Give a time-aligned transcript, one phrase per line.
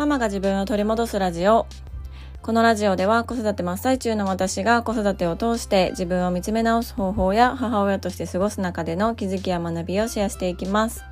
[0.00, 1.66] ママが自分を取り戻すラジオ。
[2.40, 11.04] このラジオでは子育て真っ最中の私が子育てを通して自分を見つめ直す方法や母親として過ごす中での気づきや学びをシェアしていきます。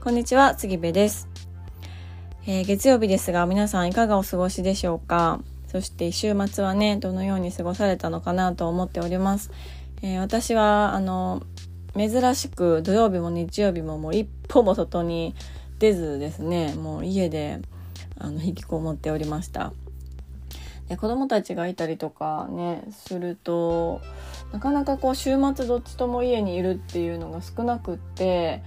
[0.00, 1.28] こんにちは杉部です、
[2.46, 5.42] えー、月曜日ですが皆さんいかがお過ごしでしょうか？
[5.66, 9.50] そして週末はねどのように過ごされたのかなと思っております、
[10.00, 11.42] えー、私はあの
[11.94, 15.34] 珍しく土曜日も日曜日ももう一歩も外に
[15.78, 17.60] 出ずですねもう家で
[18.18, 19.72] あの引きこもっておりました。
[20.88, 24.00] で子供たちがいたりとかねすると
[24.52, 28.62] なかなかこう週末どっちとも家にいるっていうのが少なくって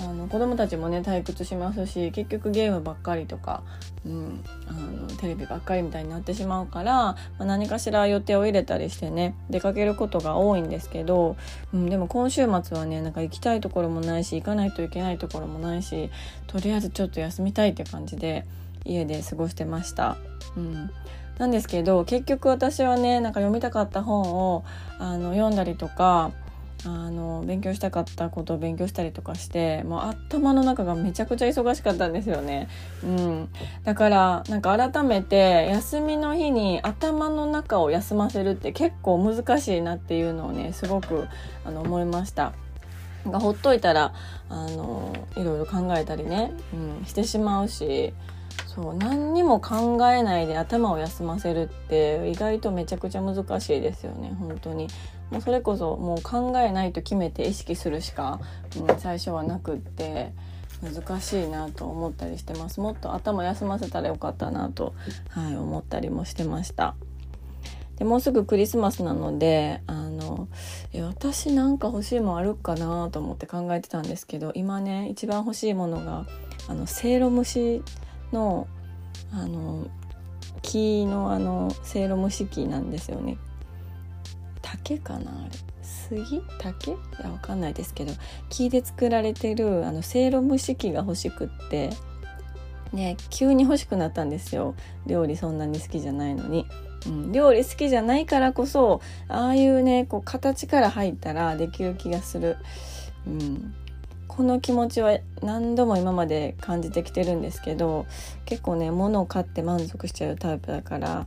[0.00, 3.62] あの子供たちもね退屈しますし結局ゲームばっかりとか、
[4.06, 11.36] うん、あのテレビばっかりみたいになってしまうから、まあ、何かしら予定を入れたりしてね出かけることが多いんですけど、
[11.74, 16.10] うん、でも今週末はねなんか行きたいところもないし行かないといけないところもないし
[16.46, 18.46] とりあえずちょっと休みたいって感じで
[18.84, 20.16] 家で過ごしてました。
[20.56, 20.90] うん
[21.38, 24.20] なんですけど結局私はねなんか読みたかった本
[24.54, 24.62] を
[24.98, 26.32] あの読んだりとか
[26.86, 32.68] あの勉強したかったことを勉強したりとかしてもう頭の中がめちゃくちゃ忙しかったんですよね。
[33.04, 33.48] うん、
[33.84, 41.28] だからなんか改めて休みの日に頭の中を休ませるって結構難しいなっていうのをねすごく
[41.64, 42.52] あの思いました。
[43.26, 44.14] がほっといたら
[44.48, 48.14] あのいろいろ考えたりね、うん、してしまうし
[48.66, 54.88] そう何にも考えないで頭を休ませるって意外とめちゃくちゃ難しいですよね本当に
[55.30, 58.40] もうそれこそもう考えないと決めて意識するしか、
[58.76, 60.32] うん、最初はなくって
[60.82, 62.80] 難しいなと思ったりしてます。
[62.80, 64.94] もっと頭休ませたらよかったなと、
[65.28, 66.94] はい、思ったりもしてました。
[67.96, 70.48] でもうすぐクリスマスなのであの
[70.94, 76.24] え私なんか欲しいもんあるかなと思って考えてたんですけど今ね一番欲しいものが
[76.66, 77.82] あのせいろ蒸し
[78.32, 78.66] の
[79.32, 79.86] あの
[80.62, 83.36] 木のあのせいろ蒸し器なんですよね。
[84.72, 85.30] 竹かな？
[85.30, 85.50] あれ？
[85.82, 86.42] 杉？
[86.58, 86.92] 竹？
[86.92, 88.12] いやわかんないですけど
[88.48, 91.90] 木で作られてるあのせいろ蒸し器が欲しくって。
[92.92, 94.74] ね急に欲しくなったんですよ。
[95.06, 96.66] 料理そんなに好きじゃないのに。
[97.06, 102.58] うん、料理好きじゃないからこそああいうねこう形から入ったらできる気がする、
[103.26, 103.74] うん、
[104.30, 108.06] この気持ちは何度も今まで感じてきてるんですけど
[108.44, 111.26] 結構ね物を買って満足しちゃうタイプだから、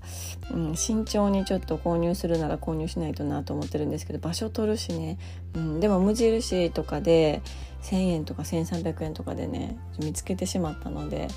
[0.51, 5.17] うん、慎重にちょっと購入するなら購入しないとなと思ってるんですけど場所取るしね、
[5.53, 7.41] うん、でも無印とかで
[7.81, 11.27] 1,000円とか1,300円とかでね見つけてしまったので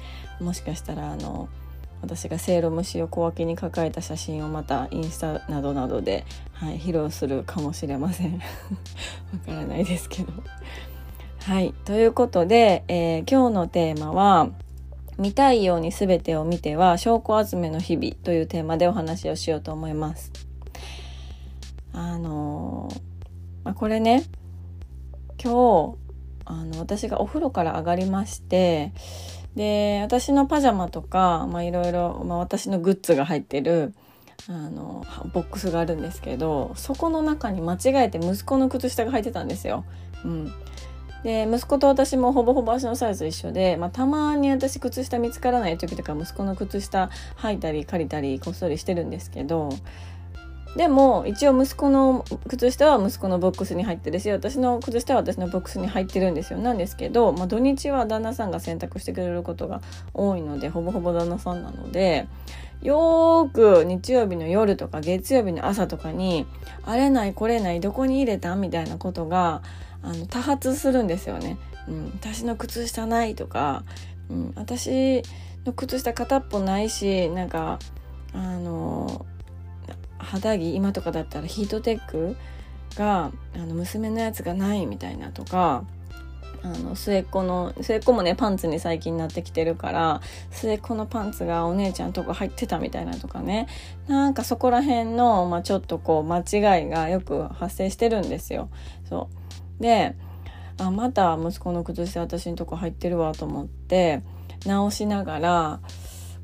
[0.41, 1.49] もしかしたらあの
[2.01, 8.39] 私がせいろ蒸しを小分けに抱えた写真をまたインスタなどなどで、はい、披露するかもしれません わ
[9.45, 10.33] からないですけど。
[11.47, 11.75] はい。
[11.85, 14.51] ということで、えー、今日のテーマは、
[15.17, 20.33] 見たいように全てを見ては証拠集めの日々というテーマでお話をしようと思います。
[21.93, 22.95] あのー、
[23.63, 24.25] まあ、これね、
[25.41, 25.99] 今日、
[26.47, 28.93] あの、私がお風呂から上がりまして、
[29.55, 33.95] で、私のパジャマとか、まいろいろ、まあ私のグッズが入ってる、
[34.49, 39.85] あの、ボックスがあるんですけど、そこの中に間違えて息子の靴下が入ってたんですよ。
[40.25, 40.53] うん。
[41.27, 49.71] で息子と私もほぼほぼ足のサイズ一緒で、まあ、たまに私靴下見つからない時とか息子の靴下履いたり借りたりこっそりしてるんですけど
[50.77, 56.61] でも一応息子の靴下は息子のボックスに入ってるし私の靴下は私のボックスに入ってるんですよ。
[56.61, 59.81] なんですけど、まあ、土日は旦那さんが洗濯してくれることが
[60.15, 62.29] 多いのでほぼほぼ旦那さんなので
[62.83, 66.47] よーく日曜日の夜とか月曜日の朝とかに
[66.85, 69.63] あれないこれないどこに入れたみたいなことが
[70.07, 71.59] あの多発するんですよね。
[71.89, 73.85] うん、私の靴下ないとか、
[74.31, 75.23] うん、私
[75.65, 77.79] の靴下片っぽないしなんか
[78.33, 79.27] あの
[80.19, 82.37] 肌着今とかだったらヒートテック
[82.97, 85.85] があの娘のやつがないみたいなとか
[86.63, 90.21] あの末っ子の末っ子もねパンツに最近なってきてるから
[90.51, 93.69] 末っ子のパンツがお姉ちゃんとこ入ってたみたいなとかね
[94.09, 98.69] なんかそこら辺の、まあ、ちょっとこう間違いがよく発生してるんですよ。
[99.09, 99.46] そう
[99.81, 100.15] で
[100.79, 104.23] あまた息子の靴下私のとこ入ってるわと思って
[104.67, 105.81] 直しながら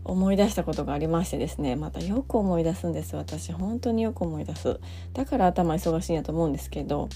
[0.05, 3.15] 思い出したことがありましてですねまたよく思い出すんです。
[3.15, 4.81] 私本当によく思い出す。
[5.13, 7.09] だから頭忙しいんやと思うんですけど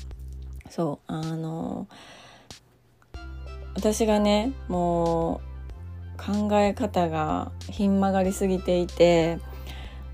[0.71, 1.89] そうあの
[3.75, 5.57] 私がねもう
[6.17, 9.39] 考え方がひん曲がりすぎていて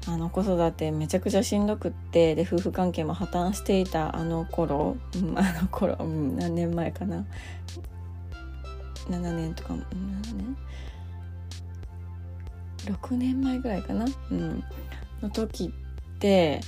[0.06, 7.24] あの子育てめちゃくちゃしんどくってで夫婦関係も破綻していたあの頃、うん、あの頃、うん、何年前かな。
[9.08, 9.78] 7年とか7
[10.36, 10.56] 年
[12.86, 14.64] ？6年前ぐらいかな、うん、
[15.22, 15.72] の時
[16.14, 16.60] って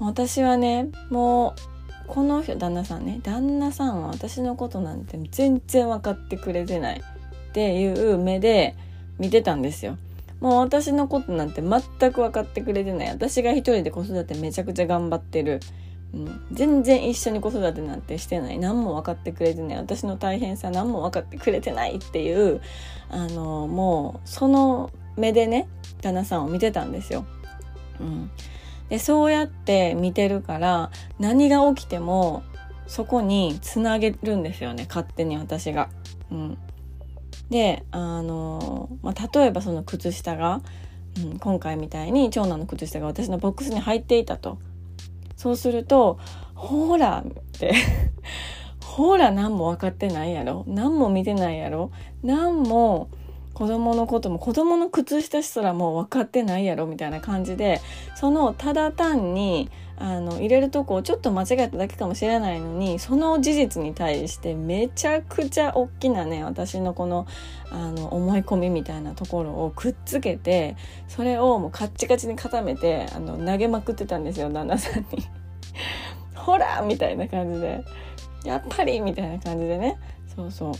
[0.00, 1.72] 私はねもう
[2.08, 3.20] この旦那さんね。
[3.22, 8.74] 旦那さんは私のことなんて全然分かってくれてないっていう目で
[9.18, 9.96] 見てたんですよ。
[10.42, 13.08] もう私のことなんて全く分かってくれてない。
[13.10, 15.60] 私が一人で子育てめちゃくちゃ頑張ってる、
[16.12, 18.58] うん、全然一緒に子育てなんてしてない。
[18.58, 19.76] 何も分かってくれてない。
[19.76, 22.60] 私の大変さ何も分かってくれてないっていう
[23.08, 25.68] あのもうその目でね
[26.00, 27.24] 旦那さんを見てたんですよ。
[28.00, 28.28] うん、
[28.88, 30.90] でそうやって見てるから
[31.20, 32.42] 何が起きても
[32.88, 34.86] そこにつなげるんですよね。
[34.88, 35.88] 勝手に私が。
[36.32, 36.58] うん、
[37.52, 40.60] であの、まあ、例えばその靴下が、
[41.18, 44.58] うん、今回みたいに長男の靴下が私のボックスに入っていたと。
[45.36, 46.18] そうすると
[46.54, 47.74] 「ほら」って。
[48.84, 50.64] ほら何も分かってないやろ。
[50.66, 51.90] 何も見てないやろ。
[52.22, 53.08] 何も
[53.54, 57.80] 子供のことも子供の靴下すらもう分かってないやろみたいな感じで
[58.14, 59.70] そのただ単に
[60.02, 67.28] あの入れるとこをちょっと間違えただけかもしれないのにその事実に対してめちゃくちゃ大きなね私のこの
[67.70, 70.76] あの思い込みみたいなところをくっつけて
[71.06, 75.06] それをもうカッチカチに固めてあの投げまくってたんですよ旦那さんに。
[76.34, 77.84] ほらみたいな感じで。
[78.44, 79.98] やっぱりみたいな感じでね。
[80.34, 80.72] そうそう。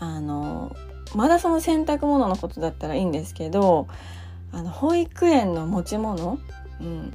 [0.00, 0.76] あの
[1.14, 3.88] まだその洗濯物のことだったらいいんですけど
[4.52, 6.38] あの保育園の持ち物、
[6.80, 7.12] うん、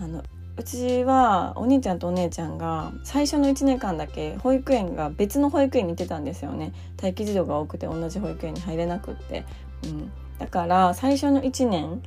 [0.00, 0.22] あの
[0.58, 6.72] うちはお兄ちゃんとお姉ちゃんが最初の1年間だけ保育園が別の保育園に行ってたんですよね。
[7.00, 9.44] 待機児童が多くて同じ保育園に入れなくって、
[9.84, 12.02] うん、だから最初の1年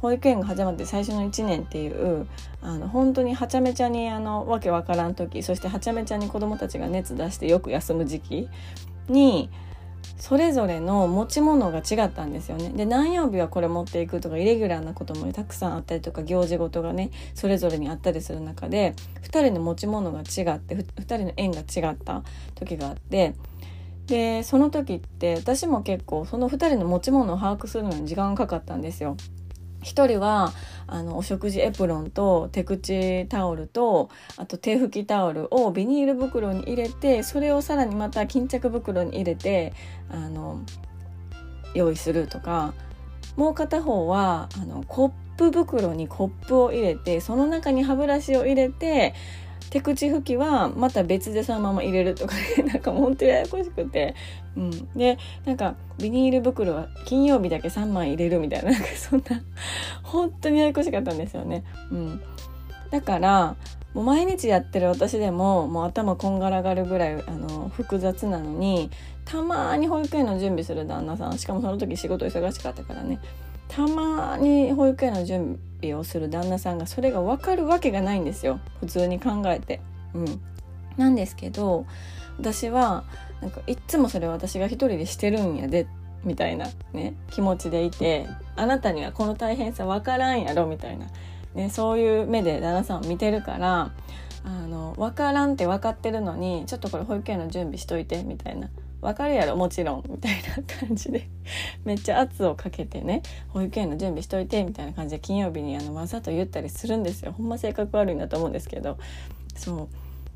[0.00, 2.26] 保育園が始まって最初の1年っていう
[2.62, 8.48] あの本当にはちゃめちゃにあのわけわからん時そしてはちゃめちゃに子どもたちが熱出してよく休む時期
[9.08, 9.50] に
[10.20, 12.68] それぞれの持ち物が違ったんですよね。
[12.68, 22.22] で何曜日はこれ持っていくとかイレギュラーなこともたくさんあったりとか行事ごとがねそれぞれにあったりする中で2人の持ち物が違って2人の縁が違った
[22.54, 23.34] 時があって
[24.06, 29.16] でその時って私も結構その2人の持ち物を把握するのに時間がかかったんですよ。
[29.82, 30.52] 1人は
[30.86, 39.72] あのお食事エプロンと手口タオルとあと手拭きタオルをビニール袋に入れてそれをさらにまた巾着袋に入れて
[40.10, 40.60] あの
[41.74, 42.74] 用意するとか。
[43.36, 49.14] もう片方はあのコップ袋にコップを入れてその中に歯ブラシを入れて
[49.70, 54.16] 手口拭きはまた別でそのまま入れるとかねなんかもうほんとややこしくて、
[54.56, 59.40] うん、でなんかビニール袋は金曜日だけ3枚入れるみたいななんかそんな
[60.02, 61.64] 本当にややこしかったんですよね。
[61.90, 62.20] うん、
[62.90, 63.56] だから
[63.94, 68.90] もう毎日やってる私でももう頭こんがらがるぐらいあの複雑なのに
[69.24, 73.20] たまに保育園の準備する旦那さんしかもその時仕事忙しかったからね。
[73.68, 78.60] たまに保育園の準備をする旦那さんがそれが分かるわけがないんですよ。
[78.80, 79.80] 普通に考えて。
[80.14, 80.40] うん、
[80.96, 81.86] なんですけど
[82.38, 83.04] 私は
[83.40, 85.86] なんかいっつもそれ私が一人でしてるんやで
[86.24, 91.06] みたいなね気持ちでいてあなたにはこの大変さ分からんやろみたいな、
[91.54, 93.92] ね、そういう目で旦那さんを見てるから
[94.44, 98.68] あの分からんって分かってるのにちょっとこれ保育園の準備しといてみたいな。
[99.00, 99.56] わかるやろ？
[99.56, 100.04] もちろん。
[100.08, 101.28] みたいな感じで。
[101.84, 103.22] めっちゃ圧をかけてね。
[103.48, 107.32] 保育園の準備しといてみたいな感じで金曜日にあのわざと言ったりするんですよ。
[107.32, 108.98] ほんま性格悪いんだと思うんですけど。
[109.56, 109.88] そう。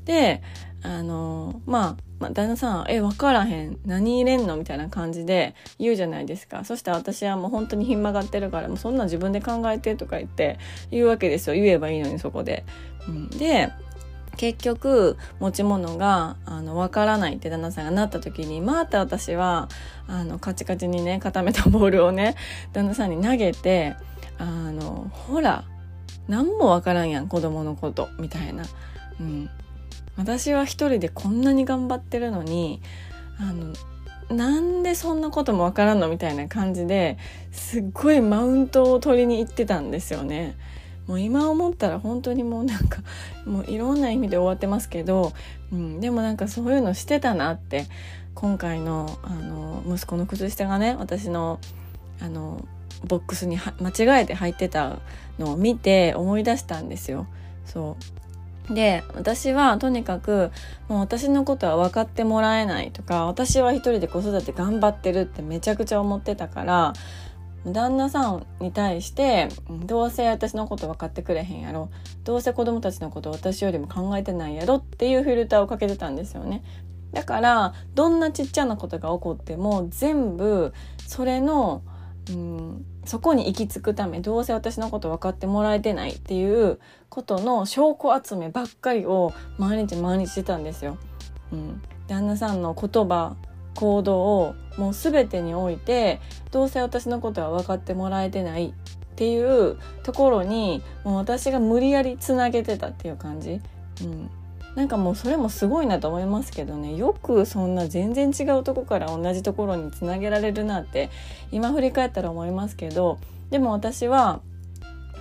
[0.05, 0.43] で
[0.83, 3.79] あのまあ、まあ、旦那さん「え分からへん。
[3.87, 6.63] 何入れんの?」みたいな感じで言うじゃないですか。
[6.63, 10.59] そしたら私はもう本当にひん曲がってるからもうそんなん自分で考えてとか言って
[10.91, 11.55] 言うわけですよ。
[11.55, 12.65] 言えばいいのにそこで。
[13.07, 13.71] うん、で
[14.35, 19.69] 結局持ち物があの分からないって旦那さんがなった時にまた私は
[20.07, 22.35] あのカチカチにね固めたボールをね
[22.73, 23.95] 旦那さんに投げて
[24.37, 25.63] あのほら
[26.27, 28.63] 何も分からんやん子供のことみたいな、
[29.19, 29.49] うん、
[30.17, 32.81] 私は一人でこんなに頑張ってるのに
[33.39, 33.73] あの
[34.35, 37.17] なんでそんなことも分からんのみたいな感じで
[37.51, 40.55] すっごいマウントを取りに行ってたんですよね。
[41.07, 43.01] もう今思ったら本当にもうなんか
[43.45, 45.33] もういろんな意味で終わってますけど、
[45.71, 47.85] うん、でもなんかそういうのしてたなって
[48.33, 51.59] 今回のあの息子の靴下がね私の
[52.21, 52.65] あの
[53.07, 54.99] ボックスに間違えて入ってた
[55.37, 57.27] のを見て思い出したんですよ。
[57.65, 60.51] そうで私はとにかく
[60.87, 66.93] もう私のことは分かってもらえないとか私は一人で子育て頑張ってるってめちゃくちゃ思ってたから
[67.65, 69.49] 旦那さんに対して
[69.85, 71.89] どうせ私のこと分かってくれへんやろ
[72.23, 76.63] どうせ子供たちのこと私よりも考えてないやろっていうフィルターをかけてたんですよね。
[77.11, 80.73] だからどんなちっちゃなことが起こっても全部
[81.07, 81.81] それの
[82.29, 86.79] うんそこに行き着くためどうせ私のこと分かってもらえてないっていう
[87.09, 90.97] ことの証拠集めばっかりを毎日毎日してたんですよ。
[91.53, 93.35] うん、旦那さんの言葉
[93.75, 96.19] 行動をもう全てにおいて
[96.51, 98.73] どうせ私のことは分かってもらえてないっ
[99.15, 103.61] ていうところにもう私が無理やりつなげてたっていう感じ。
[104.01, 104.29] うん
[104.75, 111.09] なんかもうそれもすごいなと思いますけどねよくそんな全然違うとこから同じところにつなげられるなって
[111.51, 113.17] 今振り返ったら思いますけど
[113.51, 114.41] でも私は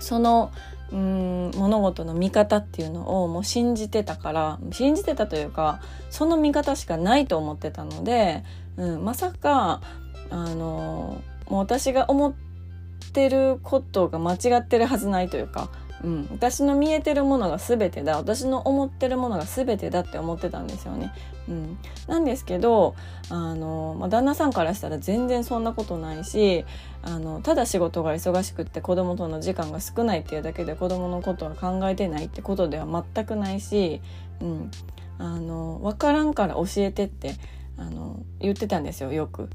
[0.00, 0.50] その
[0.92, 8.44] うん物事の見方っていうのをもう信じてたから信じてたというかその見方しかないと思ってたので、
[8.76, 9.80] うん、まさか
[10.30, 12.34] あのもう私が思っ
[13.12, 15.70] てることが間違ってるはずないというか
[16.04, 18.18] うん、私の見えてるものが全てだ。
[18.18, 21.10] 私の思ってるものが全てだって思ってたんですよね。
[21.48, 22.94] うん、なんですけど
[23.30, 26.64] あの、まあ、旦那さんからしたら全然そんなことないし
[27.02, 34.00] あのただ仕事が忙しくって子供との時間が少ないっていうだけで子供のことは考えてないってことでは全くないし、
[34.40, 34.70] うん、
[35.18, 37.34] あの分からんから教えてって
[37.76, 39.42] あの言ってたんですよよく。
[39.42, 39.50] うん、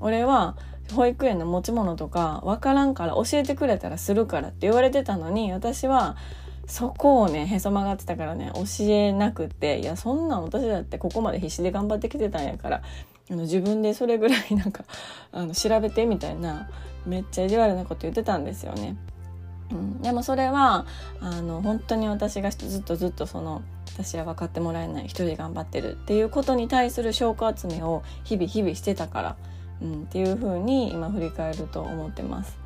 [0.00, 0.56] 俺は
[0.94, 6.16] 保育園の持ち物とか分からんから教えてくれたらするからって言われてたのに私は
[6.66, 12.82] そこをねへそ曲がってたからね教えなくていやそんなん私だってここまで必死で頑張ってきてたんやから
[13.30, 14.84] あの自分でそれぐらいなんか
[15.32, 16.68] あの調べてみたいな
[17.06, 18.96] めっちゃ意地悪なこと言ってたんですよね。
[19.70, 20.86] うん、でもそれは
[21.20, 23.62] あの本当に私がずっとずっとその
[23.94, 29.36] 私は分かってもらえない一人で頑張ってるっていうことに対する証拠集めを日々日々してたから
[29.82, 32.56] うん、っていう風に今振り返ると思ってます。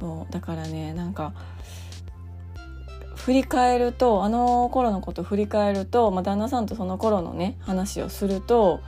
[0.00, 1.32] そうだからねなんか
[3.16, 8.80] 振り返るとあの頃のこと振り返ると、まあ、旦那さんとその頃のね話をすると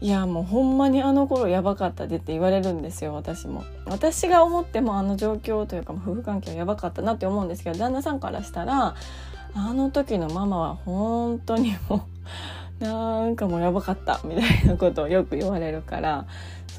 [0.00, 3.64] いやもうほんまにあの頃やばかったでって言われるんですよ私も。
[3.86, 8.94] 私が思ってもあの状況というか夫婦関係はやばかったなって思うんですけど旦那さんからしたら
[9.54, 12.06] あの時のママは本当にも
[12.80, 16.26] うなんかもうやばかったみたいなことをよく言われるから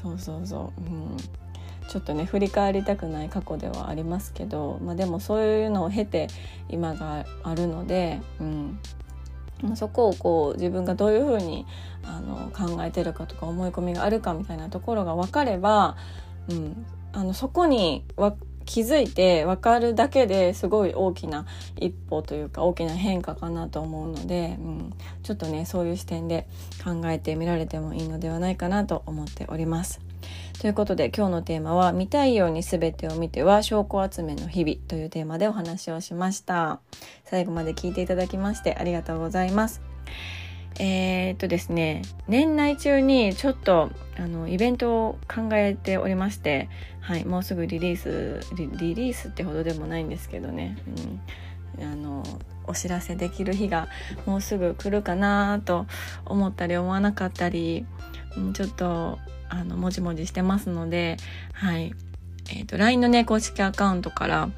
[0.02, 1.16] そうそうそう、うん、
[1.88, 6.28] ちょっとね振り返りたくない過去ではありますけど、まあ、でもそういうのを経て
[6.68, 8.78] 今があるので、うん、
[9.74, 11.66] そこをこう自分がどういうふうに
[12.04, 15.96] あの考えてるかとか思い込みがあるかみたいなところが分かれば、
[16.48, 18.04] うん、あのそこに
[18.64, 26.46] 気づいて分かるだけですごい大きな一歩というか大きな変化かなと思うので、うん、ちょっとねそういう視点で
[26.84, 30.00] 考えてみられてもいいのではないかなと思っております。
[30.60, 36.80] ということで今日のテーマは「見たいように全てを見ては証拠集めの日々」というテーマでお話をしました。
[37.24, 39.80] 最後まで聞いていただきましてありがとうございます。
[40.78, 46.68] えー、っとですね年内中にちょっとあのイベントを考えておりまして、
[47.00, 50.78] はい、もうすぐリリースリリースってほどでもないんですけどね、
[51.78, 52.22] うん、あの
[52.66, 53.88] お知らせできる日が
[54.26, 55.86] もうすぐ来るかなと
[56.24, 57.84] 思ったり思わなかったり、
[58.36, 61.16] うん、ちょっとあのもじもじしてますので、
[61.52, 61.92] はい。
[62.52, 64.50] えーと、と LINE のね公式アカウントから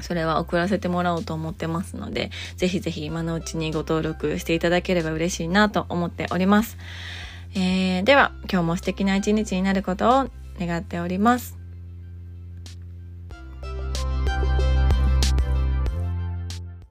[0.00, 6.78] それは送らせてもらおうと思ってますので、ぜひぜひ今のうちにご登録していただければ嬉しいなと思っております。
[7.54, 11.57] えー、では、今日も素敵な一日になることを願っております。